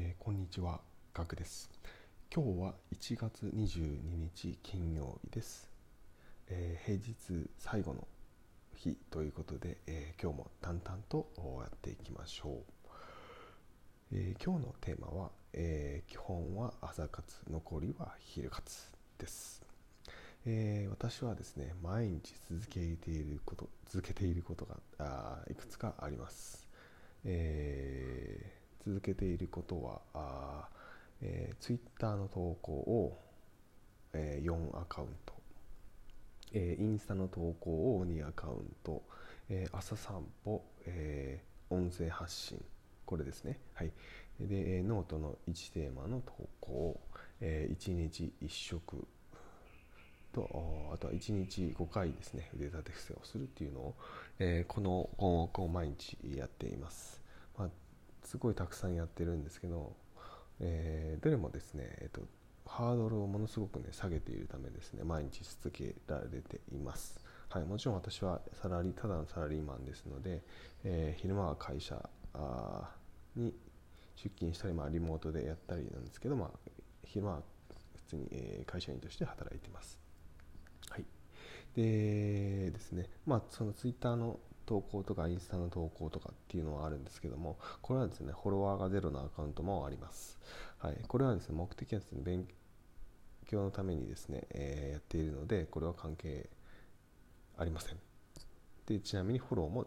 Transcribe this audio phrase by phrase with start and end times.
[0.00, 0.80] えー、こんにちは、
[1.12, 1.68] ガクです。
[2.32, 5.68] 今日は1月22日金曜日です。
[6.46, 8.06] えー、平日最後の
[8.76, 12.72] 日ということで、えー、今日も淡々とやっていきましょう。
[14.12, 18.80] え今日のテーマは、え基本は朝活、残りは昼活
[19.18, 19.64] です。
[20.46, 26.68] え私はですね、毎日続けていること、続けていることがあいくつかあります。
[27.24, 30.68] えー続けていることはあ、
[31.22, 33.18] えー、Twitter の投稿を、
[34.12, 35.34] えー、4アカウント、
[36.52, 39.02] えー、インスタの投稿を2アカウント、
[39.48, 42.62] えー、朝散歩、えー、音声発信
[43.04, 43.58] これですね。
[43.72, 43.92] はい。
[44.38, 47.00] でノートの1テーマの投稿、
[47.40, 49.06] えー、1日1食
[50.32, 53.94] とあとは1日5回ですね腕立て伏せをするっていうのを、
[54.38, 57.20] えー、このこう毎日やっています、
[58.28, 59.96] すごいたくさんやってるんですけど、
[60.60, 62.20] えー、どれもですね、えーと、
[62.66, 67.18] ハードルをものすごくね下げているためですね毎日続けられています。
[67.48, 70.42] はい、もちろん私はサラリただのサラリーマンですので、
[70.84, 72.06] えー、昼間は会社
[73.34, 73.54] に
[74.14, 76.70] 出勤したり、まあ、リモートでやったりなんですけど、まあ、
[77.04, 77.42] 昼間は
[77.96, 79.98] 普通に、え、会社員として働いてます。
[80.90, 81.04] はい、
[81.74, 90.38] でですね、まあ、そのツイッターの投稿とかインスタの投稿とかっていうのはあるんですけども、これはですね、フォロワーがゼロのアカウントもあります。
[90.76, 92.46] はい、これはですね、目的はですね、勉
[93.46, 96.50] 強のためにですね、えー、やっているので、これは関係
[97.56, 97.96] ありません。
[98.84, 99.86] で、ちなみにフォローも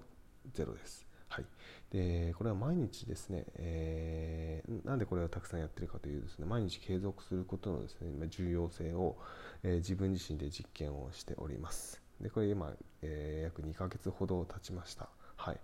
[0.52, 1.06] ゼロです。
[1.30, 1.46] はい、
[1.92, 9.16] でこれは毎日ですね、えー、なんでこれをたくさんやってるかというですね毎日継続することのですね重要性を、
[9.64, 12.01] えー、自分自身で実験をしております。
[12.22, 15.10] でこれ今、えー、約2ヶ月ほど経ちました。
[15.36, 15.60] はい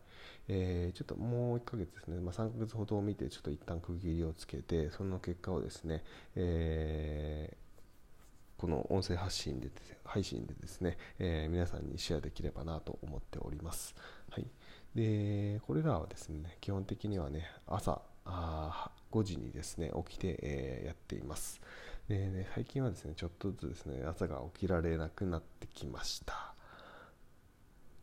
[0.49, 6.03] えー、ちょっともう1ヶ月ですね、まあ、3ヶ月ほどを見て、ちょっと一旦区切りをつけて、その結果をですね、
[6.35, 9.69] えー、この音声発信で
[10.03, 13.93] 配信でですね、えー、皆さんにシェアできればなと思っております。
[14.31, 14.47] はい、
[14.95, 21.61] でこれらはですね、基本的にはね、朝あ5時にですね起きて、えー、やっています。
[22.07, 26.46] でね、最近はですね、ちょっとずつですね、朝が起きられなくなってきました。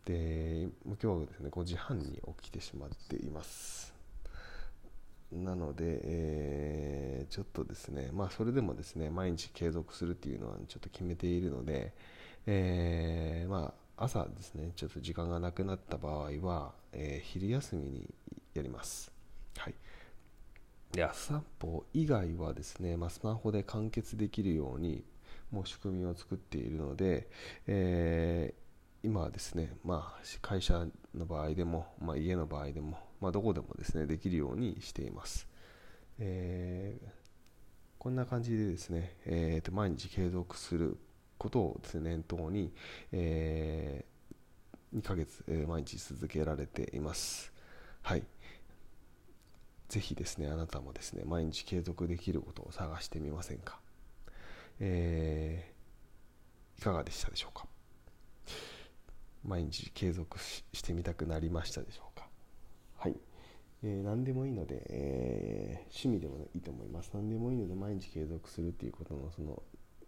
[0.05, 3.95] で、今日はですね、5時半に起きてしまっています。
[5.33, 11.93] なので、えー、ちょっとですね、まあそれでもですね、毎日継続するっていうのはちょっと決めているので、
[12.47, 18.15] えー、まあ朝ですね、ちょっと時間がなくなった場合は、えー、昼休みに
[18.55, 19.11] やります。
[19.57, 19.75] はい。
[20.93, 25.03] で朝散歩以外はですね、まあ、スマホで完結できるように
[25.51, 27.29] もう仕組みを作っているので、
[27.67, 28.64] えー、
[29.31, 35.49] ですね、まあ、会社の場合でも、まあ、家の場合でも、まあ、どこでもですねできるようにしています、
[36.19, 37.09] えー、
[37.99, 40.99] こんな感じでですね、えー、と毎日継続する
[41.39, 42.73] ことをです、ね、念頭に、
[43.13, 47.53] えー、2ヶ月、えー、毎日続けられています
[48.03, 48.25] はい
[49.89, 53.79] ぜひですね、あなたもですね、毎日継続できることを探してみませんか？
[54.81, 57.69] えー、いかがでしたでしょうか？
[59.45, 62.29] 毎日継続してみたくなりましたでしょうか。
[62.97, 63.17] はい。
[63.83, 67.11] えー、何でもいいので、えー、趣味でもいいと思います。
[67.15, 69.63] 何でもいいので、毎日継続するっていうことのその、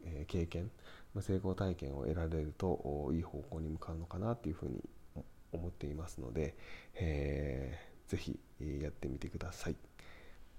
[0.05, 0.71] えー、経験、
[1.15, 4.83] ま、成功体験を得られるといい方向に向かうのかなというふうに
[5.53, 6.57] 思っていますので、
[6.95, 9.77] えーぜひやってみてください。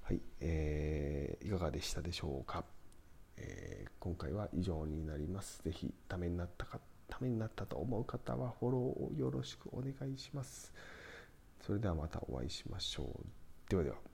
[0.03, 2.63] はい、えー、いかがでしたでしょうか、
[3.37, 5.61] えー、今回は以上になります。
[5.63, 6.79] ぜひためになったか
[7.17, 10.71] ためになったと思う方はフォローをよろしくお願いします。
[11.65, 13.69] それではまたお会いしましょう。
[13.69, 14.06] ではでは。